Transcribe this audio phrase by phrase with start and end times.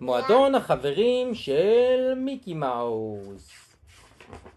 [0.00, 3.76] מועדון החברים של מיקי מאוס.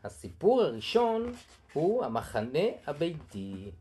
[0.03, 1.33] הסיפור הראשון
[1.73, 3.71] הוא המחנה הביתי.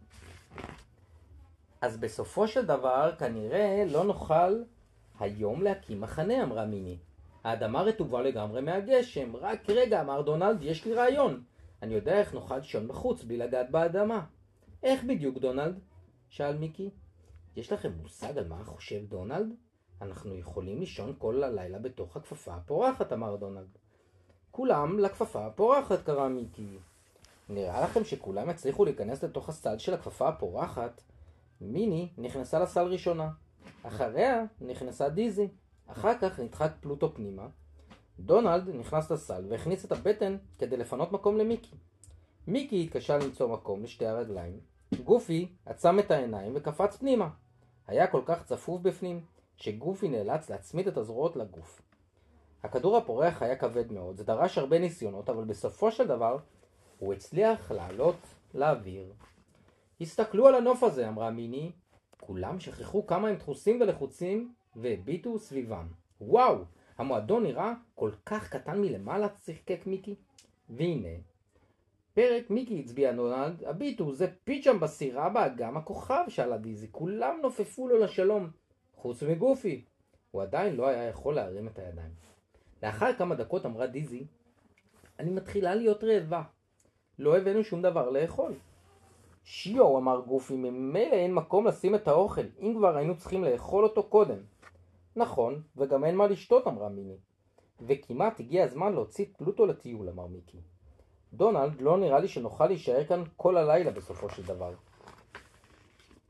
[1.81, 4.63] אז בסופו של דבר כנראה לא נוכל
[5.21, 6.97] היום להקים מחנה, אמרה מיני.
[7.45, 9.37] האדמה רטובה לגמרי מהגשם.
[9.37, 11.43] רק רגע, אמר דונלד, יש לי רעיון.
[11.83, 14.25] אני יודע איך נוכל לישון בחוץ בלי לגעת באדמה.
[14.83, 15.79] איך בדיוק, דונלד?
[16.29, 16.91] שאל מיקי.
[17.57, 19.68] יש לכם מושג על מה חושב דונלד?
[20.03, 23.69] אנחנו יכולים לישון כל הלילה בתוך הכפפה הפורחת, אמר דונלד.
[24.51, 26.79] כולם לכפפה הפורחת, קרא מיקי.
[27.49, 31.03] נראה לכם שכולם יצליחו להיכנס לתוך הסל של הכפפה הפורחת?
[31.61, 33.31] מיני נכנסה לסל ראשונה.
[33.83, 35.49] אחריה נכנסה דיזי.
[35.87, 37.47] אחר כך נדחק פלוטו פנימה.
[38.21, 41.77] דונלד נכנס לסל והכניס את הבטן כדי לפנות מקום למיקי.
[42.47, 44.61] מיקי התקשה למצוא מקום לשתי הרגליים.
[45.05, 47.29] גופי עצם את העיניים וקפץ פנימה.
[47.87, 49.21] היה כל כך צפוף בפנים,
[49.59, 51.83] שגופי נאלץ להצמיד את הזרועות לגוף.
[52.63, 56.39] הכדור הפורח היה כבד מאוד, זה דרש הרבה ניסיונות, אבל בסופו של דבר
[56.99, 58.17] הוא הצליח לעלות
[58.55, 59.13] לאוויר.
[60.01, 61.73] הסתכלו על הנוף הזה, אמרה מיני.
[62.21, 65.87] כולם שכחו כמה הם דחוסים ולחוצים והביטו סביבם.
[66.21, 66.57] וואו,
[66.99, 70.15] המועדון נראה כל כך קטן מלמעלה, צחקק מיקי.
[70.71, 71.17] והנה,
[72.15, 76.89] פרק מיקי הצביע נולד, הביטו, זה פיצ'ם בסירה באגם הכוכב, שאלה דיזי.
[76.91, 78.51] כולם נופפו לו לשלום,
[78.99, 79.85] חוץ מגופי.
[80.31, 82.11] הוא עדיין לא היה יכול להרים את הידיים.
[82.83, 84.27] לאחר כמה דקות אמרה דיזי,
[85.19, 86.43] אני מתחילה להיות רעבה.
[87.19, 88.53] לא הבאנו שום דבר לאכול.
[89.45, 94.03] שיו, אמר גופי, ממילא אין מקום לשים את האוכל, אם כבר היינו צריכים לאכול אותו
[94.03, 94.39] קודם.
[95.17, 97.17] נכון, וגם אין מה לשתות, אמרה מיני.
[97.81, 100.59] וכמעט הגיע הזמן להוציא את פלוטו לטיול, אמר מיקי.
[101.33, 104.75] דונלד, לא נראה לי שנוכל להישאר כאן כל הלילה בסופו של דבר.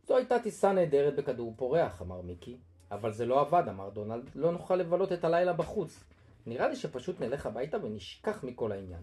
[0.09, 2.59] זו הייתה טיסה נהדרת בכדור פורח, אמר מיקי.
[2.91, 6.05] אבל זה לא עבד, אמר דונלד, לא נוכל לבלות את הלילה בחוץ.
[6.47, 9.03] נראה לי שפשוט נלך הביתה ונשכח מכל העניין.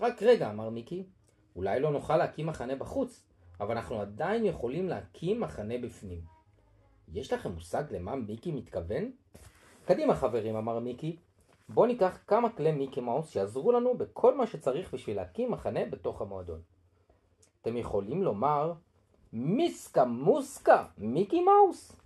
[0.00, 1.06] רק רגע, אמר מיקי,
[1.56, 3.24] אולי לא נוכל להקים מחנה בחוץ,
[3.60, 6.20] אבל אנחנו עדיין יכולים להקים מחנה בפנים.
[7.12, 9.10] יש לכם מושג למה מיקי מתכוון?
[9.84, 11.16] קדימה חברים, אמר מיקי,
[11.68, 16.22] בואו ניקח כמה כלי מיקי מאוס שיעזרו לנו בכל מה שצריך בשביל להקים מחנה בתוך
[16.22, 16.60] המועדון.
[17.62, 18.72] אתם יכולים לומר
[19.32, 21.96] מיסקה מוסקה מיקי מאוס?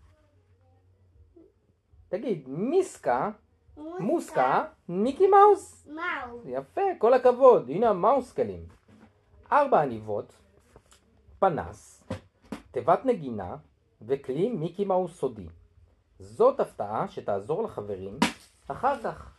[2.09, 3.31] תגיד, מיסקה,
[3.77, 5.87] מוסקה, מיקי מאוס.
[5.87, 6.43] מאוס.
[6.47, 8.67] יפה, כל הכבוד, הנה המאוסקלים.
[9.53, 10.33] ארבע עניבות,
[11.39, 12.05] פנס,
[12.71, 13.56] תיבת נגינה
[14.03, 15.47] וכלי מיקי מאוס סודי.
[16.19, 18.19] זאת הפתעה שתעזור לחברים
[18.69, 19.31] אחר כך.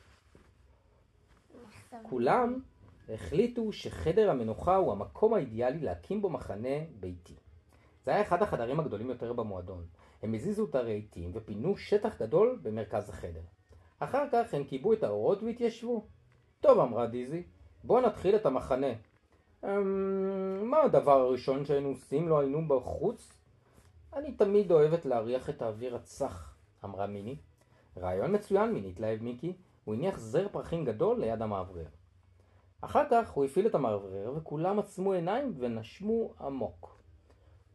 [2.03, 2.59] כולם
[3.09, 7.33] החליטו שחדר המנוחה הוא המקום האידיאלי להקים בו מחנה ביתי.
[8.05, 9.85] זה היה אחד החדרים הגדולים יותר במועדון.
[10.23, 13.41] הם הזיזו את הרהיטים ופינו שטח גדול במרכז החדר.
[13.99, 16.05] אחר כך הם כיבו את האורות והתיישבו.
[16.59, 17.43] טוב, אמרה דיזי,
[17.83, 18.87] בואו נתחיל את המחנה.
[19.63, 20.69] אמ...
[20.69, 23.37] מה הדבר הראשון שהיינו עושים לו היינו בחוץ?
[24.13, 27.35] אני תמיד אוהבת להריח את האוויר הצח, אמרה מיני.
[27.97, 29.53] רעיון מצוין, מיני, התלהב מיקי.
[29.83, 31.85] הוא הניח זר פרחים גדול ליד המאוורר.
[32.81, 37.04] אחר כך הוא הפעיל את המאוורר וכולם עצמו עיניים ונשמו עמוק.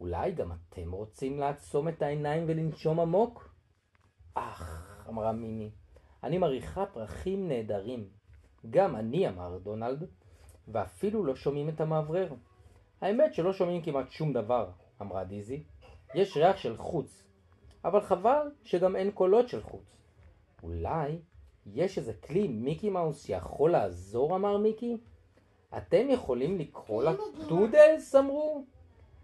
[0.00, 3.54] אולי גם אתם רוצים לעצום את העיניים ולנשום עמוק?
[4.34, 5.70] אך, אמרה מיני,
[6.24, 8.08] אני מריחה פרחים נהדרים.
[8.70, 10.06] גם אני, אמר דונלד,
[10.68, 12.34] ואפילו לא שומעים את המאוורר.
[13.00, 14.70] האמת שלא שומעים כמעט שום דבר,
[15.02, 15.62] אמרה דיזי.
[16.14, 17.24] יש ריח של חוץ,
[17.84, 19.96] אבל חבל שגם אין קולות של חוץ.
[20.62, 21.18] אולי
[21.66, 24.96] יש איזה כלי מיקי מאוס שיכול לעזור, אמר מיקי?
[25.76, 28.64] אתם יכולים לקרוא לטודלס, אמרו?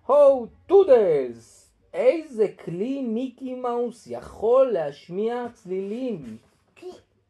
[0.07, 1.73] הו, טודלס!
[1.95, 6.37] איזה כלי מיקי מאוס יכול להשמיע צלילים?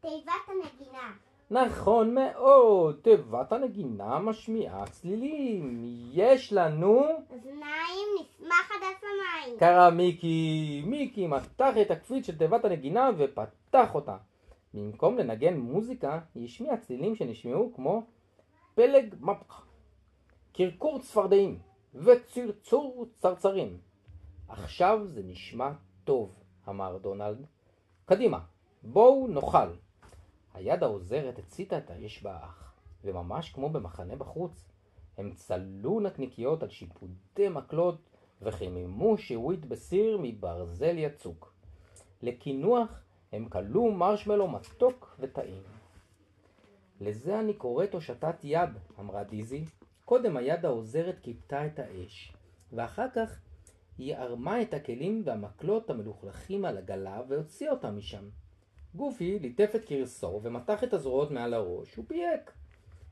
[0.01, 1.13] תיבת הנגינה.
[1.51, 5.83] נכון מאוד, תיבת הנגינה משמיעה צלילים.
[6.13, 7.01] יש לנו...
[7.29, 9.59] אוזניים נשמח עד השמיים.
[9.59, 14.17] קרא מיקי, מיקי מתח את הקפיץ של תיבת הנגינה ופתח אותה.
[14.73, 18.03] במקום לנגן מוזיקה, היא השמיעה צלילים שנשמעו כמו
[18.75, 19.65] פלג מפח,
[20.53, 21.66] קרקור צפרדעים
[22.05, 23.77] וצרצור צרצרים.
[24.47, 25.71] עכשיו זה נשמע
[26.03, 27.45] טוב, אמר דונלד.
[28.05, 28.39] קדימה,
[28.83, 29.73] בואו נאכל.
[30.53, 32.73] היד העוזרת הציתה את האש באח,
[33.03, 34.69] וממש כמו במחנה בחוץ,
[35.17, 37.97] הם צלו נקניקיות על שיפודי מקלות
[38.41, 41.53] וחיממו שיווית בסיר מברזל יצוק.
[42.21, 45.63] לקינוח הם כלו מרשמלו מתוק וטעים.
[47.01, 48.69] לזה אני קוראת הושטת יד,
[48.99, 49.65] אמרה דיזי.
[50.07, 52.33] קודם היד העוזרת כיבתה את האש,
[52.73, 53.39] ואחר כך
[53.97, 58.29] היא ערמה את הכלים והמקלות המלוכלכים על עגלה והוציאה אותם משם.
[58.95, 62.51] גופי ליטף את קרסו ומתח את הזרועות מעל הראש, הוא פייק.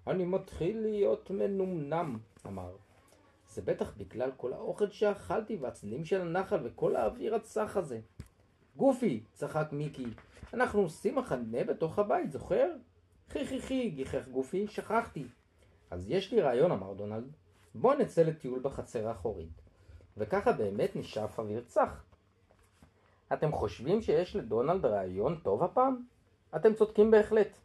[0.07, 2.75] אני מתחיל להיות מנומנם, אמר.
[3.49, 7.99] זה בטח בגלל כל האוכל שאכלתי והצלילים של הנחל וכל האוויר הצח הזה.
[8.75, 10.07] גופי, צחק מיקי,
[10.53, 12.71] אנחנו עושים מחנה בתוך הבית, זוכר?
[13.29, 15.25] חי חי חי, גיחך גופי, שכחתי.
[15.91, 17.31] אז יש לי רעיון, אמר דונלד.
[17.75, 19.61] בוא נצא לטיול בחצר האחורית.
[20.17, 22.03] וככה באמת נשאף אוויר צח.
[23.33, 26.03] אתם חושבים שיש לדונלד רעיון טוב הפעם?
[26.55, 27.57] אתם צודקים בהחלט.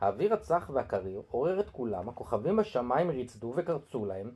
[0.00, 4.30] האוויר הצח והקריר עורר את כולם, הכוכבים בשמיים ריצדו וקרצו להם,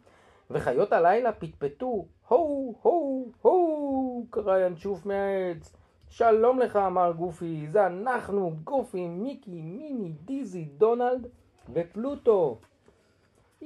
[0.51, 5.77] וחיות הלילה פטפטו, הו, הו, הו, קרא ינשוף מהעץ.
[6.09, 11.27] שלום לך, אמר גופי, זה אנחנו, גופי, מיקי, מיני, דיזי, דונלד
[11.73, 12.59] ופלוטו.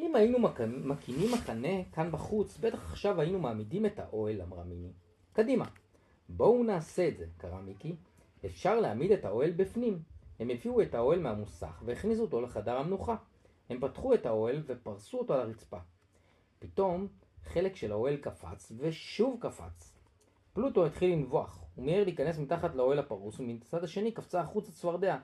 [0.03, 0.39] אם היינו
[0.85, 4.93] מקימים מחנה כאן בחוץ, בטח עכשיו היינו מעמידים את האוהל, אמרה מיני.
[5.33, 5.65] קדימה,
[6.29, 7.97] בואו נעשה את זה, קרא מיקי.
[8.47, 10.03] אפשר להעמיד את האוהל בפנים.
[10.41, 13.17] הם הביאו את האוהל מהמוסך והכניסו אותו לחדר המנוחה.
[13.71, 15.79] הם פתחו את האוהל ופרסו אותו על הרצפה.
[16.59, 17.07] פתאום
[17.45, 19.95] חלק של האוהל קפץ ושוב קפץ.
[20.53, 25.17] פלוטו התחיל לנבוח, הוא מיהר להיכנס מתחת לאוהל הפרוס ומצד השני קפצה החוצה צפרדע.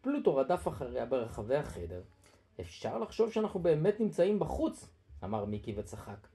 [0.00, 2.02] פלוטו רדף אחריה ברחבי החדר.
[2.60, 4.88] אפשר לחשוב שאנחנו באמת נמצאים בחוץ,
[5.24, 6.26] אמר מיקי וצחק.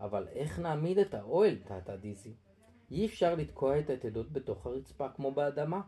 [0.00, 2.32] אבל איך נעמיד את האוהל, תהתה דיזי?
[2.90, 5.80] אי אפשר לתקוע את היתדות בתוך הרצפה כמו באדמה.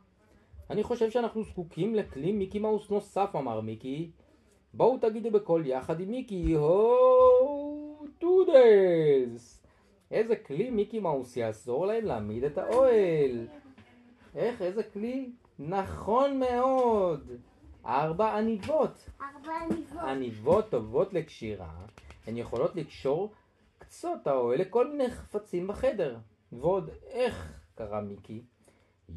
[0.71, 4.11] אני חושב שאנחנו זקוקים לכלי מיקי מאוס נוסף, אמר מיקי.
[4.75, 9.65] בואו תגידו בקול יחד עם מיקי, הו טודלס!
[10.11, 13.47] איזה כלי מיקי מאוס יעזור להם להעמיד את האוהל?
[14.35, 15.31] איך, איזה כלי?
[15.59, 17.31] נכון מאוד!
[17.89, 19.11] ארבע עניבות.
[19.21, 20.03] ארבע עניבות.
[20.03, 21.71] עניבות טובות לקשירה,
[22.27, 23.33] הן יכולות לקשור
[23.79, 26.19] קצות האוהל לכל מיני חפצים בחדר.
[26.53, 28.43] ועוד איך, קרא מיקי,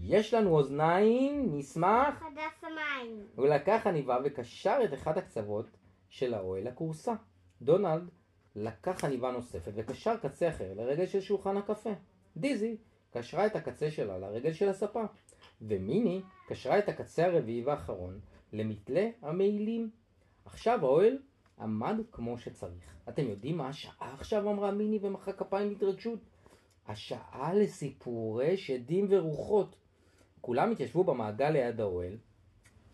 [0.02, 2.20] יש לנו אוזניים, נשמח.
[2.20, 3.28] חדש המים.
[3.36, 5.66] הוא לקח עניבה וקשר את אחד הקצוות
[6.10, 7.14] של האוהל לכורסה.
[7.62, 8.10] דונלד
[8.56, 11.94] לקח עניבה נוספת וקשר קצה אחר לרגל של שולחן הקפה.
[12.38, 12.78] דיזי
[13.14, 15.04] קשרה את הקצה שלה לרגל של הספה.
[15.62, 18.20] ומיני קשרה את הקצה הרביעי והאחרון
[18.54, 19.90] למתלה המעילים.
[20.46, 21.18] עכשיו האוהל
[21.60, 22.96] עמד כמו שצריך.
[23.10, 24.52] אתם יודעים מה השעה עכשיו?
[24.52, 26.20] אמרה מיני ומחא כפיים בהתרגשות.
[26.88, 29.76] השעה לסיפורי שדים ורוחות.
[30.42, 32.18] כולם התיישבו במעגל ליד האוהל,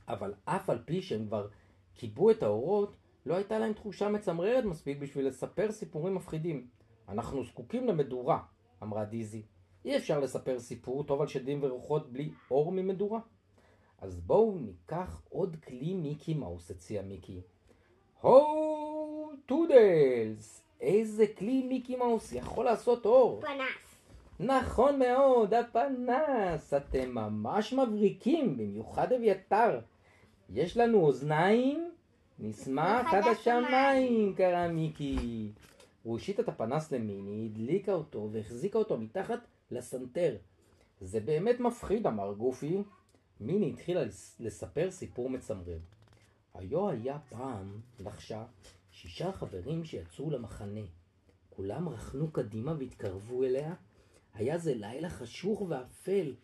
[0.08, 1.48] אבל אף על פי שהם כבר
[1.96, 2.96] כיבו את האורות,
[3.26, 6.68] לא הייתה להם תחושה מצמררת מספיק בשביל לספר סיפורים מפחידים.
[7.10, 8.40] אנחנו זקוקים למדורה,
[8.84, 9.42] אמרה דיזי.
[9.86, 13.20] אי אפשר לספר סיפור טוב על שדים ורוחות בלי אור ממדורה.
[14.02, 17.42] אז בואו ניקח עוד כלי מיקי מאוס, הציע מיקי.
[18.22, 20.64] הו טודלס!
[20.82, 23.42] איזה כלי מיקי מאוס יכול לעשות אור?
[23.42, 23.98] פנס.
[24.40, 26.74] נכון מאוד, הפנס.
[26.74, 29.80] אתם ממש מבריקים, במיוחד אביתר.
[30.54, 31.92] יש לנו אוזניים?
[32.40, 35.52] נשמח עד השמיים, קרא מיקי.
[36.04, 39.40] הוא הושיט את הפנס למיני, הדליקה אותו והחזיקה אותו מתחת
[39.72, 40.36] לסנטר.
[41.02, 42.78] זה באמת מפחיד, אמר גופי.
[43.40, 44.02] מיני התחילה
[44.40, 45.80] לספר סיפור מצמרר.
[46.54, 48.46] היו היה פעם, לחשה,
[48.92, 50.82] שישה חברים שיצאו למחנה.
[51.50, 53.74] כולם רכנו קדימה והתקרבו אליה.
[54.34, 56.36] היה זה לילה חשוך ואפל.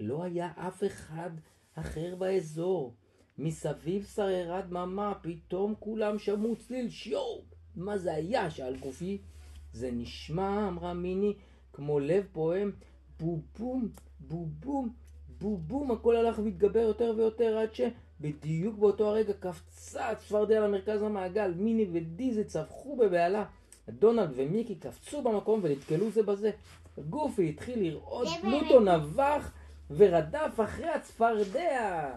[0.00, 1.30] לא היה אף אחד
[1.74, 2.94] אחר באזור.
[3.38, 7.38] מסביב שררה דממה, פתאום כולם שמעו צליל שיו!
[7.76, 8.50] מה זה היה?
[8.50, 9.18] שאל גופי.
[9.72, 11.34] זה נשמע, אמרה מיני,
[11.72, 12.72] כמו לב פועם,
[13.20, 13.88] בובום,
[14.20, 14.94] בובום,
[15.40, 21.86] בובום, הכל הלך והתגבר יותר ויותר עד שבדיוק באותו הרגע קפצה הצפרדע למרכז המעגל, מיני
[21.92, 23.44] ודיזי צווחו בבהלה.
[23.88, 26.50] דונלד ומיקי קפצו במקום ונתקלו זה בזה.
[27.10, 29.52] גופי התחיל לראות פלוטו נבח
[29.90, 32.10] ורדף אחרי הצפרדע.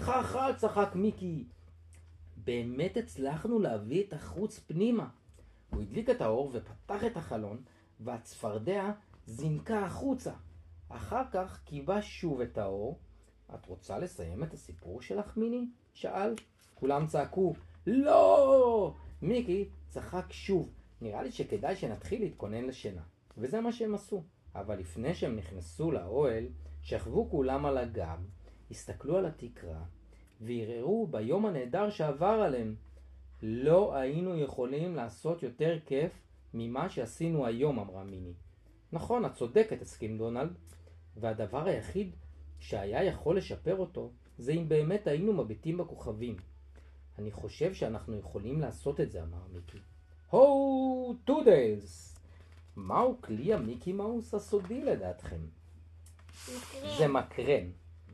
[0.00, 1.44] חכה צחק מיקי.
[2.36, 5.08] באמת הצלחנו להביא את החוץ פנימה.
[5.70, 7.62] הוא הדליק את האור ופתח את החלון,
[8.00, 8.90] והצפרדע
[9.26, 10.32] זינקה החוצה.
[10.88, 12.98] אחר כך קיבה שוב את האור.
[13.54, 15.66] את רוצה לסיים את הסיפור שלך, מיני?
[15.94, 16.34] שאל.
[16.74, 17.54] כולם צעקו,
[17.86, 18.94] לא!
[19.22, 20.70] מיקי צחק שוב.
[21.00, 23.02] נראה לי שכדאי שנתחיל להתכונן לשינה.
[23.36, 24.22] וזה מה שהם עשו.
[24.54, 26.44] אבל לפני שהם נכנסו לאוהל,
[26.82, 28.18] שכבו כולם על הגב,
[28.70, 29.82] הסתכלו על התקרה,
[30.40, 32.74] וערערו ביום הנהדר שעבר עליהם.
[33.42, 36.12] לא היינו יכולים לעשות יותר כיף
[36.54, 38.32] ממה שעשינו היום, אמרה מיני.
[38.92, 40.54] נכון, את צודקת, הסכים דונלד,
[41.16, 42.10] והדבר היחיד
[42.58, 46.36] שהיה יכול לשפר אותו, זה אם באמת היינו מביטים בכוכבים.
[47.18, 49.78] אני חושב שאנחנו יכולים לעשות את זה, אמר מיקי.
[50.30, 52.16] הו, טודלס!
[52.76, 55.40] מהו כלי המיקי מאוס הסודי לדעתכם?
[56.48, 56.96] מקרן.
[56.98, 57.66] זה מקרן.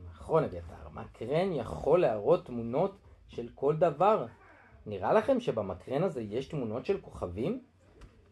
[0.04, 2.98] נכון, אביתר, מקרן יכול להראות תמונות
[3.28, 4.26] של כל דבר.
[4.86, 7.62] נראה לכם שבמקרן הזה יש תמונות של כוכבים?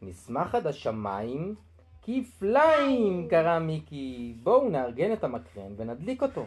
[0.03, 1.55] נשמח עד השמיים
[2.03, 4.35] כפליים, קרא מיקי.
[4.43, 6.47] בואו נארגן את המקרן ונדליק אותו.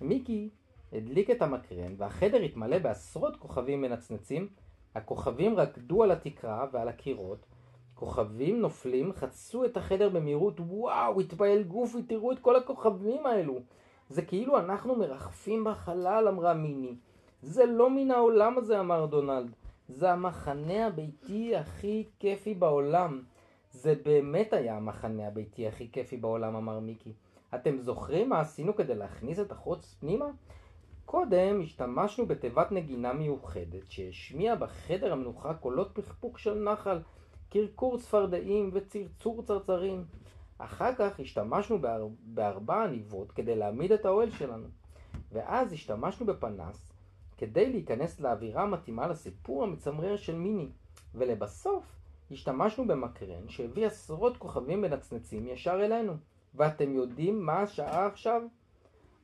[0.00, 0.48] מיקי
[0.92, 4.48] הדליק את המקרן והחדר התמלא בעשרות כוכבים מנצנצים.
[4.94, 7.46] הכוכבים רקדו על התקרה ועל הקירות.
[7.94, 10.60] כוכבים נופלים חצו את החדר במהירות.
[10.60, 13.60] וואו, התפעל גופי, תראו את כל הכוכבים האלו.
[14.08, 16.94] זה כאילו אנחנו מרחפים בחלל, אמרה מיני.
[17.42, 19.54] זה לא מן העולם הזה, אמר דונלד.
[19.88, 23.22] זה המחנה הביתי הכי כיפי בעולם.
[23.74, 27.12] זה באמת היה המחנה הביתי הכי כיפי בעולם, אמר מיקי.
[27.54, 30.26] אתם זוכרים מה עשינו כדי להכניס את החוץ פנימה?
[31.04, 36.98] קודם השתמשנו בתיבת נגינה מיוחדת שהשמיעה בחדר המנוחה קולות פכפוך של נחל,
[37.50, 40.04] קרקור צפרדעים וצרצור צרצרים.
[40.58, 42.08] אחר כך השתמשנו באר...
[42.24, 44.66] בארבע עניבות כדי להעמיד את האוהל שלנו.
[45.32, 46.92] ואז השתמשנו בפנס
[47.38, 50.68] כדי להיכנס לאווירה המתאימה לסיפור המצמרר של מיני.
[51.14, 56.12] ולבסוף השתמשנו במקרן שהביא עשרות כוכבים מנצנצים ישר אלינו.
[56.54, 58.42] ואתם יודעים מה השעה עכשיו?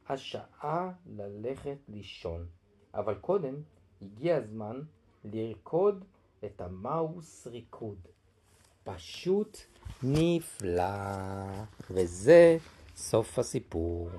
[0.08, 2.46] השעה ללכת לישון.
[2.94, 3.54] אבל קודם
[4.02, 4.80] הגיע הזמן
[5.24, 6.04] לרקוד
[6.44, 7.98] את המאוס ריקוד.
[8.84, 9.58] פשוט
[10.02, 10.84] נפלא.
[11.90, 12.56] וזה
[12.96, 14.10] סוף הסיפור.